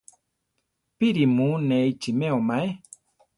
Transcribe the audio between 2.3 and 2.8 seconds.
maé?